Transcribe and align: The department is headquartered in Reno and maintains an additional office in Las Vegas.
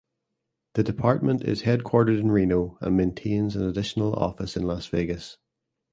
The 0.73 0.81
department 0.81 1.43
is 1.43 1.61
headquartered 1.61 2.19
in 2.19 2.31
Reno 2.31 2.75
and 2.81 2.97
maintains 2.97 3.55
an 3.55 3.67
additional 3.69 4.13
office 4.15 4.57
in 4.57 4.63
Las 4.63 4.87
Vegas. 4.87 5.37